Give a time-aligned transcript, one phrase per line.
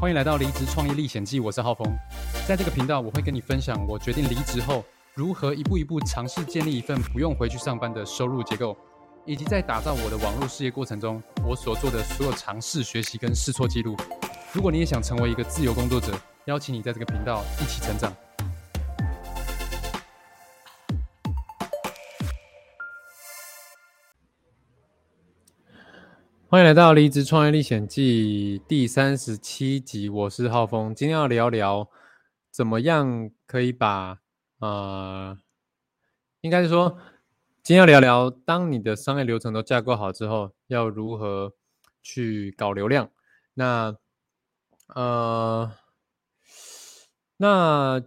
[0.00, 1.86] 欢迎来到离职创业历险记，我是浩峰。
[2.48, 8.74] 在这个频道，我会跟你分享我决定离职后，如何一步一步尝试建立一份不用回去上班的收入结构，
[9.26, 13.94] 以及在打造我的网络事业过程中，我所做的所有尝试、学习跟试错记录。
[14.54, 18.10] 如果你也想成为一个自由工作者，邀请你在这个频道一起成长。
[26.50, 30.92] 欢迎来到《离职创业历险记》第三十七集，我是浩峰。
[30.92, 31.88] 今天要聊聊
[32.50, 34.18] 怎么样可以把
[34.58, 35.38] 呃，
[36.40, 36.98] 应该是说，
[37.62, 41.54] 今天要聊聊当你的商业流程都架构好之后，要如何
[42.02, 43.08] 去搞流量。
[43.54, 43.94] 那
[44.88, 45.70] 呃，
[47.36, 48.02] 那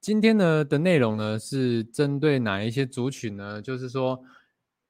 [0.00, 3.60] 今天呢的内容呢是针对哪一些族群呢？
[3.60, 4.22] 就是说，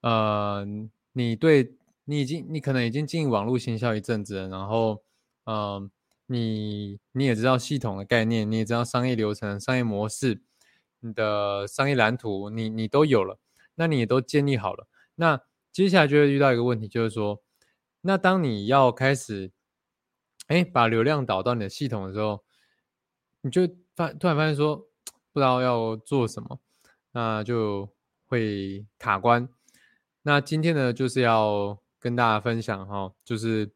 [0.03, 0.67] 呃，
[1.15, 1.75] 你对。
[2.07, 5.03] 你已经，你可能已经进网络行销一阵子了，然后，
[5.47, 5.91] 嗯，
[6.27, 10.43] 你你也知道系统的概念，你也知道商业流程、商业模式，
[11.01, 13.39] 你的商业蓝图，你你都有了，
[13.77, 14.87] 那你也都建立好了。
[15.15, 15.41] 那
[15.73, 17.43] 接下来就会遇到一个问题，就是说，
[18.03, 19.51] 那当你要开始，
[20.49, 22.45] 哎，把流量导到你的系统的时候，
[23.41, 23.63] 你就
[23.97, 24.77] 发突然发现说，
[25.33, 26.61] 不知道要做什么，
[27.13, 27.89] 那就
[28.27, 29.49] 会卡关。
[30.23, 31.83] 那今天呢，就是要。
[32.05, 33.73] 跟大家分享哈，就是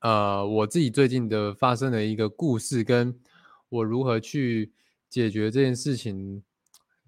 [0.00, 3.18] 呃我自己最近的发生的一个故事，跟
[3.70, 4.74] 我如何去
[5.08, 6.44] 解决这件事情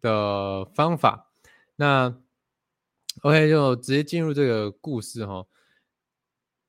[0.00, 1.30] 的方法。
[1.76, 2.16] 那
[3.20, 5.46] OK 就直接进入这个故事哈。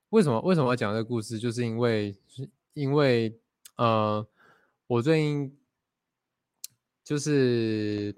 [0.09, 1.39] 为什么为什么要讲这个故事？
[1.39, 3.39] 就是因为是因为
[3.77, 4.27] 呃
[4.87, 5.57] 我最近
[7.01, 8.13] 就是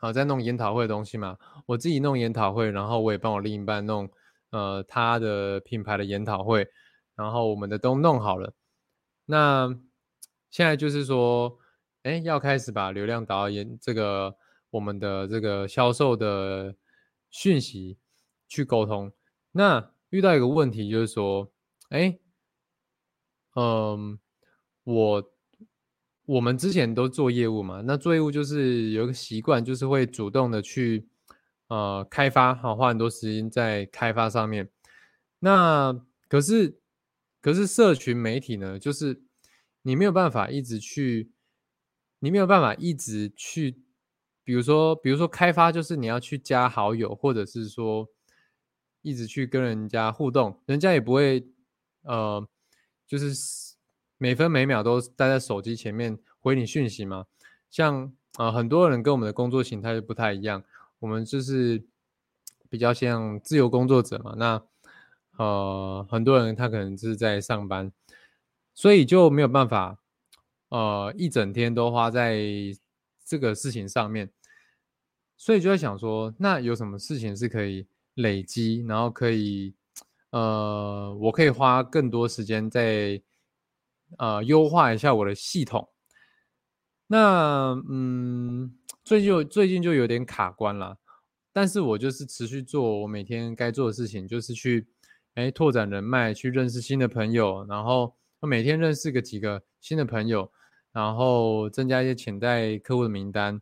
[0.00, 4.10] 啊在弄研讨会的东西嘛，我自己弄研讨会，然后我也帮我另一半弄。
[4.52, 6.68] 呃，他的品牌的研讨会，
[7.16, 8.52] 然后我们的都弄好了。
[9.24, 9.74] 那
[10.50, 11.58] 现在就是说，
[12.02, 14.36] 哎，要开始把流量导演这个
[14.68, 16.76] 我们的这个销售的
[17.30, 17.96] 讯息
[18.46, 19.10] 去沟通。
[19.52, 21.50] 那遇到一个问题就是说，
[21.88, 22.18] 哎，
[23.54, 24.18] 嗯，
[24.84, 25.32] 我
[26.26, 31.08] 我们之前都做业务嘛，那做业务就是有一个习惯，就是会主动的去。
[31.72, 34.68] 呃，开发好，花很多时间在开发上面。
[35.38, 36.78] 那可是，
[37.40, 39.22] 可是社群媒体呢，就是
[39.80, 41.32] 你没有办法一直去，
[42.18, 43.80] 你没有办法一直去，
[44.44, 48.06] 比如说，比如说开发，就是你要去加好友，或者是说
[49.00, 51.48] 一直去跟人家互动，人家也不会
[52.02, 52.46] 呃，
[53.06, 53.32] 就是
[54.18, 57.24] 每分每秒都待在手机前面回你讯息嘛。
[57.70, 60.62] 像啊，很多人跟我们的工作形态就不太一样。
[61.02, 61.82] 我们就是
[62.70, 64.62] 比较像自由工作者嘛，那
[65.36, 67.90] 呃很多人他可能是在上班，
[68.72, 69.98] 所以就没有办法
[70.68, 72.40] 呃一整天都花在
[73.24, 74.30] 这个事情上面，
[75.36, 79.74] 所以就在想说，那有什么事情是可以累积，然后可以
[80.30, 83.20] 呃我可以花更多时间在
[84.18, 85.88] 呃优化一下我的系统，
[87.08, 88.78] 那嗯。
[89.04, 90.96] 最近最近就有点卡关了，
[91.52, 94.86] 但是我就是持续做我每天该做的事情，就是去
[95.34, 100.50] 哎拓展人脉，去认识新的朋友，然后每天认识个几个新的朋友，
[100.92, 103.60] 然后增加一些潜在客户的名单，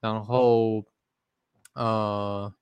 [0.00, 0.84] 然后
[1.74, 2.52] 呃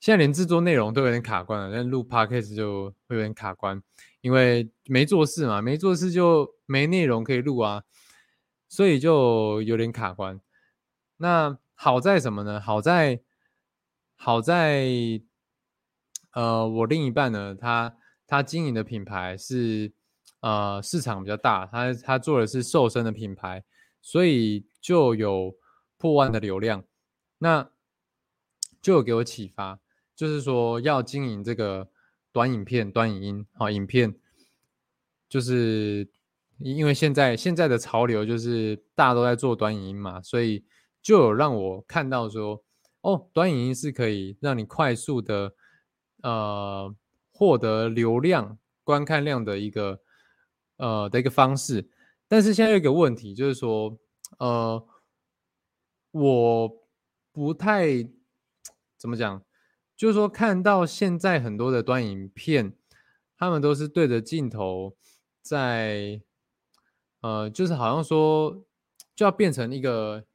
[0.00, 3.82] 现在连制作内容都有点卡关了，但录 podcast 就会有点卡关，
[4.22, 7.82] 因为没做事嘛，没做事就没内容可以录啊，
[8.66, 10.40] 所以就有点卡关。
[11.22, 12.58] 那好在什么呢？
[12.58, 13.20] 好在，
[14.16, 14.88] 好在，
[16.32, 17.94] 呃，我另一半呢，他
[18.26, 19.92] 他经营的品牌是
[20.40, 23.62] 呃市场比较大，他他做的是瘦身的品牌，
[24.00, 25.54] 所以就有
[25.98, 26.82] 破万的流量，
[27.36, 27.70] 那
[28.80, 29.78] 就有给我启发，
[30.16, 31.90] 就是说要经营这个
[32.32, 34.18] 短影片、短影音好影片，
[35.28, 36.08] 就是
[36.56, 40.64] 因为现在现在的潮流就是大家都在做短影音嘛，所以。
[41.02, 42.62] 就有让我看到说，
[43.00, 45.54] 哦，短影音是可以让你快速的，
[46.22, 46.94] 呃，
[47.32, 50.02] 获得流量、观看量的一个，
[50.76, 51.88] 呃的一个方式。
[52.28, 53.98] 但是现在有一个问题，就是说，
[54.38, 54.86] 呃，
[56.10, 56.70] 我
[57.32, 57.86] 不太
[58.98, 59.42] 怎么讲，
[59.96, 62.76] 就是说看到现在很多的短影片，
[63.38, 64.94] 他们都是对着镜头
[65.40, 66.20] 在，
[67.22, 68.62] 呃，就是好像说
[69.14, 70.26] 就要变成一个。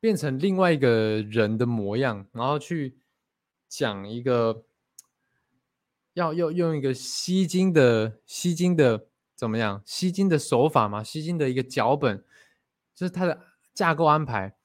[0.00, 2.98] 变成另外一个人的模样，然后去
[3.68, 4.64] 讲一个
[6.14, 12.24] 要要用一个吸睛的吸睛的怎么样吸金的手法嘛，吸金的一个脚本，
[12.94, 13.40] 就是它的
[13.74, 14.56] 架构安排。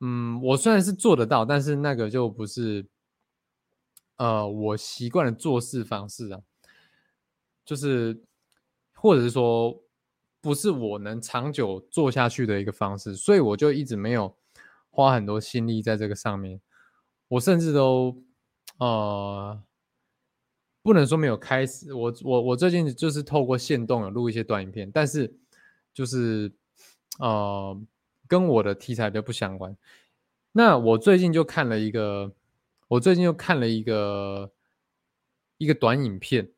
[0.00, 2.86] 嗯，我虽然是做得到，但是那个就不是，
[4.16, 6.40] 呃，我习惯的做事方式啊，
[7.66, 8.22] 就是
[8.94, 9.82] 或者是说，
[10.40, 14.34] 不是我能长久做下去的一个方式，所以我就一直没有
[14.90, 16.60] 花很多心力在这个上面。
[17.28, 18.22] 我甚至都，
[18.78, 19.62] 呃，
[20.82, 21.94] 不能说没有开始。
[21.94, 25.32] 我我我最近就是透过线动有录一些短影片，但是
[25.94, 26.52] 就是，
[27.18, 27.80] 呃。
[28.28, 29.76] 跟我的题材就不相关。
[30.52, 32.32] 那我最近就看了一个，
[32.86, 34.52] 我最近又看了一个
[35.58, 36.48] 一个短影片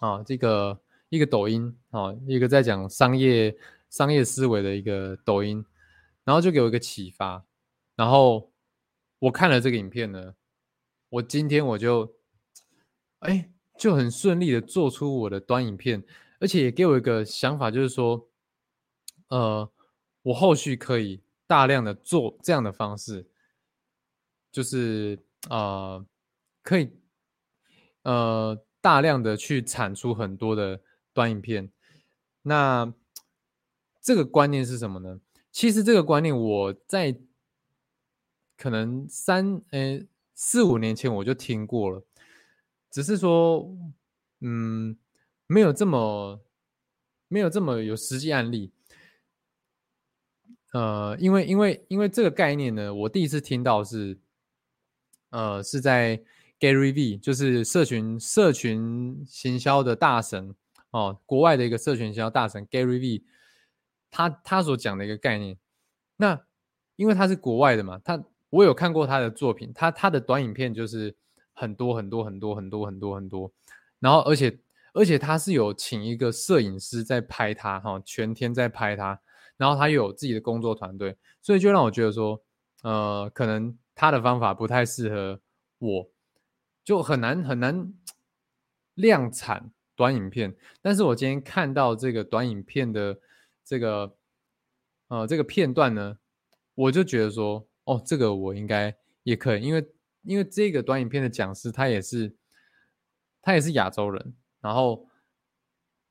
[0.00, 0.76] 啊，这个
[1.10, 3.56] 一个抖音啊，一个在讲商业
[3.88, 5.64] 商业思维的一个抖音，
[6.24, 7.44] 然后就给我一个启发。
[7.96, 8.52] 然后
[9.18, 10.34] 我看了这个影片呢，
[11.08, 12.16] 我今天我就
[13.20, 16.04] 哎就很顺利的做出我的短影片，
[16.40, 18.28] 而且也给我一个想法，就是说，
[19.28, 19.70] 呃。
[20.24, 23.28] 我后续可以大量的做这样的方式，
[24.50, 26.02] 就是呃，
[26.62, 26.96] 可以
[28.04, 30.80] 呃大量的去产出很多的
[31.12, 31.70] 短影片。
[32.40, 32.90] 那
[34.00, 35.20] 这个观念是什么呢？
[35.54, 37.16] 其实这个观念我在
[38.56, 40.04] 可能三呃
[40.34, 42.04] 四五年前我就听过了，
[42.90, 43.72] 只是说
[44.40, 44.98] 嗯
[45.46, 46.40] 没有这么
[47.28, 48.72] 没有这么有实际案例。
[50.72, 54.18] 呃，因为因为因为这个概念呢，我第一次听到是，
[55.30, 56.20] 呃，是在
[56.58, 60.52] Gary V，就是社群社群行销的大神
[60.90, 63.22] 哦，国外的一个社群行销大神 Gary V，
[64.14, 65.58] 他他所讲的一个概念。
[66.16, 66.40] 那
[66.94, 71.16] 因为他是国外的嘛，他我有看过他的作品，他他的短影片就是
[71.52, 73.52] 很多很多很多很多很多很多，
[73.98, 74.60] 然后而且
[74.92, 79.20] 而且他是有请一个摄影师在拍他哈，全天在拍他。
[79.56, 82.42] 然后他又有自己的工作团队，所以就让我觉得说，
[82.82, 85.40] 呃，可能他的方法不太适合
[85.78, 86.10] 我，
[86.82, 87.94] 就很难很难
[88.94, 90.56] 量产短影片。
[90.82, 93.16] 但是我今天看到这个短影片的
[93.64, 94.16] 这个
[95.08, 96.18] 呃这个片段呢，
[96.74, 102.34] 我就觉得说，哦，这个我应该也可以，因为因为这个短影片的讲师他也是
[103.42, 105.08] 他也是亚洲人，然后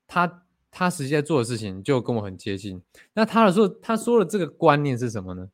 [0.06, 0.40] 他。
[0.76, 2.82] 他实际在做的事情就跟我很接近。
[3.12, 5.48] 那他的说，他说的这个观念是什么呢？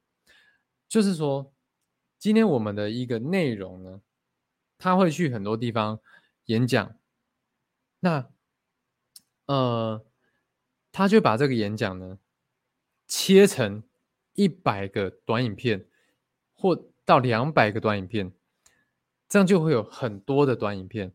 [0.88, 1.52] 就是说，
[2.18, 4.00] 今天我们的一个内容呢，
[4.78, 6.00] 他会去很多地方
[6.46, 6.96] 演讲。
[7.98, 8.30] 那，
[9.44, 10.02] 呃，
[10.92, 12.18] 他就把这个演讲呢
[13.06, 13.82] 切成
[14.34, 15.86] 一百个短影片，
[16.54, 18.32] 或到两百个短影片，
[19.28, 21.12] 这样就会有很多的短影片，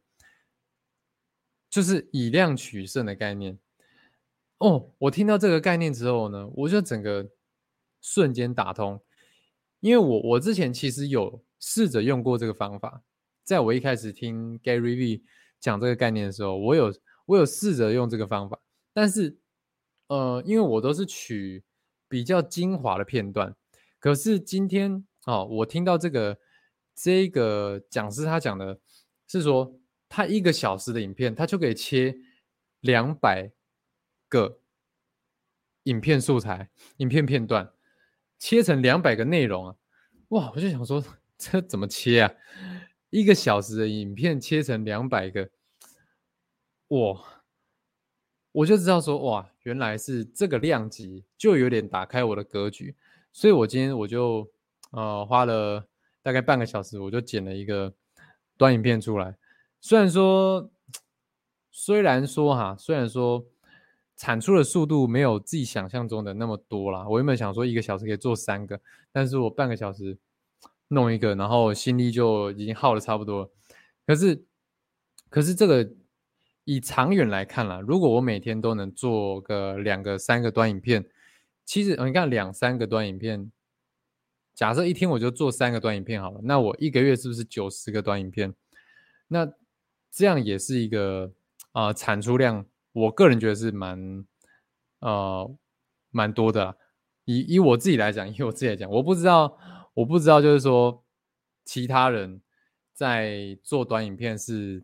[1.70, 3.58] 就是以量取胜的概念。
[4.58, 7.30] 哦，我听到这个概念之后呢，我就整个
[8.02, 9.04] 瞬间打通，
[9.80, 13.04] 因为我我之前其实有试着用过这个方法，
[13.44, 15.24] 在我一开始听 Gary V
[15.60, 16.94] 讲这个概念的时候，我有
[17.26, 18.60] 我有试着用这个方法，
[18.94, 19.38] 但是
[20.08, 21.64] 呃，因为我都是取
[22.08, 23.56] 比较精华的片段，
[24.00, 26.40] 可是今天哦，我听到这个
[26.94, 28.80] 这个讲师他讲的
[29.28, 32.18] 是说，他一个小时的影片，他就可以切
[32.80, 33.52] 两百。
[34.28, 34.60] 个
[35.84, 37.72] 影片素材、影片片段
[38.40, 39.76] 切成两百个内容啊！
[40.30, 41.02] 哇，我就想说，
[41.38, 42.34] 这怎么切啊？
[43.12, 45.52] 一个小时的影片切成两百个，
[46.88, 47.35] 哇！
[48.56, 52.96] 我就知道说，哇，原来是这个量级，就有点打开我的格局。
[53.34, 54.50] 所以我今天我就
[54.92, 55.86] 呃花了
[56.24, 57.94] 大概半个小时，我就剪了一个
[58.58, 59.36] 短影片出来。
[59.82, 60.70] 虽然说，
[61.70, 63.46] 虽然说哈，虽然说。
[64.18, 67.06] 产出的速度没有自己想象中的那么多啦。
[67.06, 68.80] 我原本想说一个小时可以做三个，
[69.12, 70.18] 但是我半个小时
[70.88, 73.52] 弄一个，然后心力就已经耗的差不多。
[74.08, 74.42] 可是，
[75.30, 75.92] 可是这个
[76.66, 81.06] 以长远来看啦，如果我每天都能做个两个、三个短影片，
[81.64, 83.52] 其实你看两三个短影片，
[84.54, 88.54] 假设一天我就做三个短影片好了，那我一个月是不是九十个短影片？
[89.28, 89.52] 那
[90.12, 91.32] 这样也是一个
[91.72, 92.66] 啊产出量。
[92.94, 94.26] 我个人觉得是蛮，
[95.00, 95.56] 呃，
[96.12, 96.78] 蛮多的。
[97.26, 99.58] 以以我自己来讲，以我自己来讲，我不知道，
[99.96, 101.04] 我不知道，就是说，
[101.66, 102.40] 其他人
[102.94, 104.84] 在做短影片是，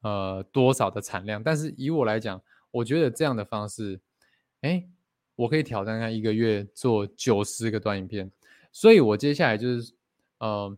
[0.00, 1.42] 呃，多少的产量。
[1.42, 2.40] 但是以我来讲，
[2.70, 4.00] 我觉得这样的方式，
[4.60, 4.88] 哎，
[5.36, 8.30] 我可以挑战看一个月做九十个短影片。
[8.72, 9.92] 所以我接下来就是，
[10.38, 10.76] 呃，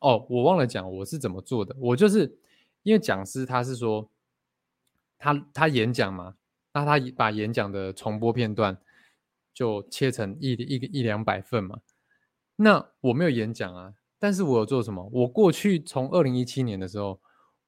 [0.00, 1.74] 哦，我忘了讲我是怎么做的。
[1.78, 2.38] 我就是
[2.82, 4.08] 因为讲师他是说。
[5.18, 6.34] 他他演讲嘛，
[6.74, 8.76] 那他把演讲的重播片段
[9.54, 11.80] 就切成一一个一两百份嘛。
[12.56, 15.08] 那我没有演讲啊，但是我有做什么？
[15.10, 17.18] 我过去从二零一七年的时候，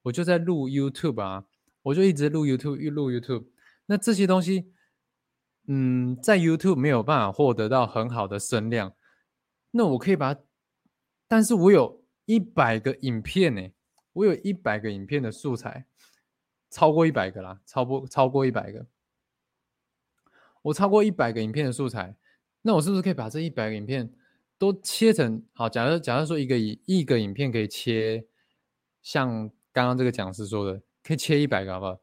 [0.03, 1.45] 我就在录 YouTube 啊，
[1.83, 3.45] 我就一直录 YouTube，一录 YouTube。
[3.87, 4.71] 那这些东西，
[5.67, 8.93] 嗯，在 YouTube 没有办法获得到很好的声量，
[9.71, 10.35] 那我可以把，
[11.27, 13.69] 但是我有一百个影片呢，
[14.13, 15.85] 我有一百个影片的素材，
[16.69, 18.85] 超过一百个啦，超过超过一百个。
[20.61, 22.15] 我超过一百个影片的素材，
[22.61, 24.13] 那我是不是可以把这一百个影片
[24.57, 25.69] 都切成好？
[25.69, 28.27] 假如假如说一个一一个影片可以切，
[29.01, 31.99] 像刚刚这个讲师说的，可以切一百个，好不好？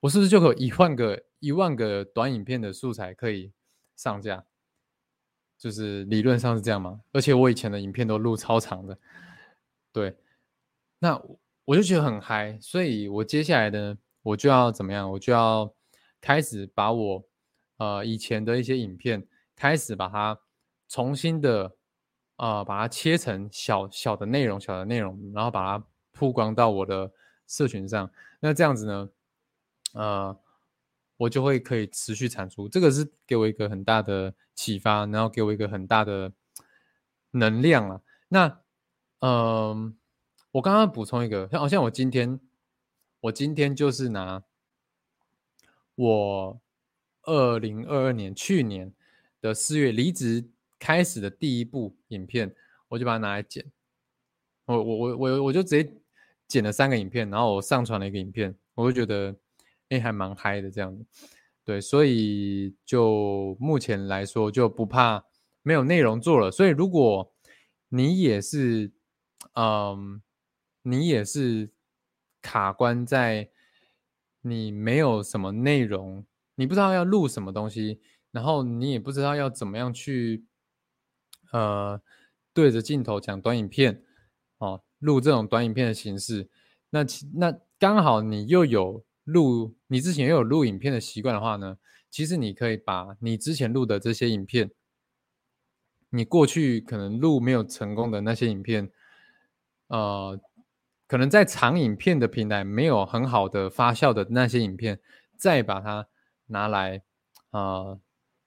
[0.00, 3.52] 我是不是就有一万个一万个短影片的素材可以
[3.96, 4.44] 上架？
[5.58, 7.00] 就是理论上是这样吗？
[7.12, 8.98] 而且我以前的影片都录超长的，
[9.92, 10.16] 对，
[10.98, 11.20] 那
[11.64, 15.10] 我就觉得很嗨，所以我接下来呢我就要怎么样？
[15.12, 15.74] 我就要
[16.20, 17.24] 开始把我。
[17.78, 19.22] 呃，以前的一些影片
[19.54, 20.40] 开始把它
[20.88, 21.76] 重新的，
[22.38, 25.86] 呃，把它切成小小的内容，小的内容，然后把它
[26.16, 27.12] 曝光到我的
[27.46, 28.10] 社群上。
[28.40, 29.10] 那这样子呢，
[29.92, 30.36] 呃，
[31.16, 32.68] 我就会可以持续产出。
[32.68, 36.32] 这个是给我一个很大的启发，然后给我一个很大的
[37.30, 38.02] 能量了。
[38.28, 38.60] 那，
[39.20, 39.96] 嗯，
[40.50, 42.40] 我刚刚补充一个，像好像我今天，
[43.20, 44.42] 我今天就是拿
[45.94, 46.60] 我。
[47.28, 48.94] 二零二二年去年
[49.40, 52.54] 的四月离职开始的第一部影片，
[52.86, 53.66] 我就把它拿来剪。
[54.66, 55.92] 我我我我我就直接
[56.48, 59.36] 剪了三个影片，然后我上传了一个影片，我就觉得
[59.88, 61.04] 哎还蛮嗨的这样子。
[61.64, 65.24] 对，所以就目前来说就不怕
[65.62, 66.50] 没有内容做了。
[66.50, 67.34] 所以如果
[67.88, 68.92] 你也是，
[69.54, 70.22] 嗯，
[70.82, 71.70] 你也是
[72.40, 73.50] 卡关在
[74.42, 76.24] 你没有什么内容。
[76.58, 78.00] 你不知道要录什么东西，
[78.30, 80.46] 然后你也不知道要怎么样去，
[81.52, 82.00] 呃，
[82.54, 84.02] 对着镜头讲短影片，
[84.56, 86.48] 哦，录这种短影片的形式，
[86.90, 91.78] 那那刚好你又有录，你之前又有录影片的习惯的话呢，
[92.10, 94.70] 其实你可以把你之前录的这些影片，
[96.10, 98.90] 你过去可能录没有成功的那些影片，
[99.88, 100.40] 呃，
[101.06, 105.00] 可能在长影片的平台没有很好的发酵的那些影片，
[105.36, 106.08] 再把它。
[106.48, 107.02] 拿来，
[107.50, 107.98] 呃，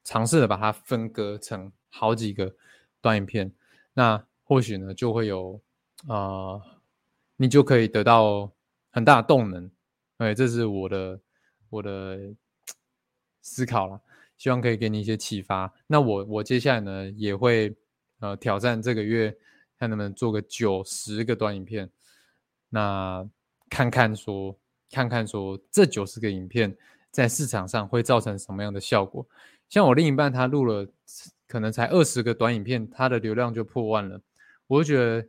[0.05, 2.55] 尝试的把它分割成好几个
[3.01, 3.53] 短影片，
[3.93, 5.61] 那或许呢就会有，
[6.07, 6.61] 呃，
[7.35, 8.51] 你就可以得到
[8.91, 9.69] 很大的动能。
[10.17, 11.19] 哎，这是我的
[11.69, 12.33] 我的
[13.41, 14.01] 思考了，
[14.37, 15.73] 希望可以给你一些启发。
[15.87, 17.75] 那我我接下来呢也会
[18.19, 19.35] 呃挑战这个月
[19.77, 21.89] 看能不能做个九十个短影片，
[22.69, 23.27] 那
[23.69, 24.57] 看看说
[24.91, 26.75] 看看说这九十个影片。
[27.11, 29.27] 在市场上会造成什么样的效果？
[29.67, 30.87] 像我另一半，他录了
[31.47, 34.21] 可能才二十个短影片，他的流量就破万了。
[34.67, 35.27] 我觉得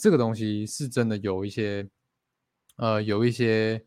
[0.00, 1.86] 这个东西是真的有一些，
[2.76, 3.84] 呃，有一些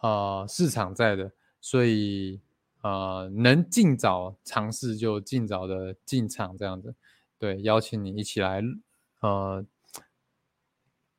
[0.00, 2.40] 呃市场在的，所以
[2.80, 6.94] 呃，能尽早尝试就尽早的进场，这样子。
[7.38, 8.62] 对，邀请你一起来，
[9.20, 9.64] 呃，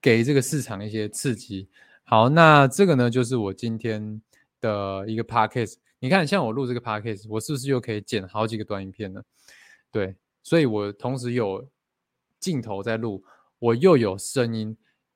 [0.02, 1.70] 给这个市场一些刺激。
[2.04, 4.22] 好，那这个呢，就是我今天。
[4.64, 9.22] 的一个 podcast，你看，像我录这个 podcast，我是不是又可以剪好几个短影片呢？
[9.92, 11.68] 对，所以我同时有
[12.40, 13.22] 镜头在录，
[13.64, 14.76] 我又有声音，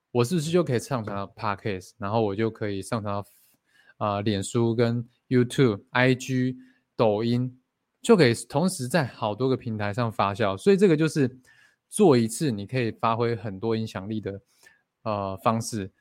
[0.10, 3.26] 我是不是就可以上传到 podcast，然后我就可以上传到
[3.98, 6.56] 啊，脸书跟 YouTube、IG、
[6.96, 7.60] 抖音，
[8.02, 10.58] 就可以同时在好多个平台上发酵。
[10.58, 11.38] 所以这个就是
[11.90, 14.42] 做一次你可以发挥很多影响力的
[15.02, 15.92] 呃方式。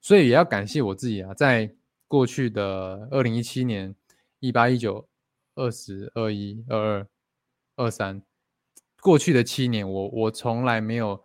[0.00, 1.72] 所以也要感谢我自己啊，在
[2.08, 3.94] 过去的二零一七年
[4.40, 5.08] 一八一九
[5.54, 7.08] 二十二一二二
[7.76, 8.20] 二三，
[9.00, 11.22] 过去的七年，我我从来没有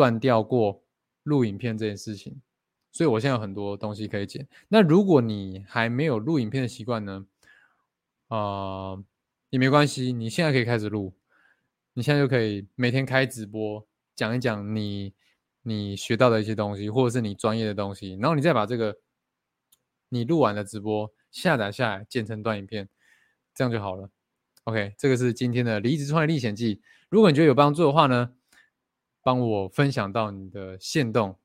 [0.00, 0.82] 断掉过
[1.24, 2.40] 录影片这件事情，
[2.90, 4.48] 所以我现在有很多东西可以剪。
[4.68, 7.26] 那如果你还没有录影片的习惯呢？
[8.28, 8.96] 啊，
[9.50, 11.12] 也没关系，你现在可以开始录，
[11.92, 15.12] 你现在就可以每天开直播讲一讲你
[15.62, 18.96] 你学到的一些东西，或者是你专业的东西，然后你再把这个。
[20.12, 22.88] 你录完的直播，下载下来剪成短影片，
[23.54, 24.10] 这样就好了。
[24.64, 26.82] OK，这个是今天的离职创业历险记。
[27.08, 28.32] 如果你觉得有帮助的话呢，
[29.22, 31.36] 帮我分享到你的线动，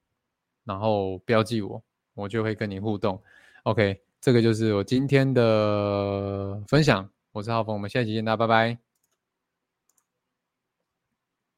[0.63, 3.21] 然后标记我，我就会跟你互动。
[3.63, 7.09] OK，这个就是我今天的分享。
[7.31, 8.84] 我是浩峰，我们下期见，大家拜拜。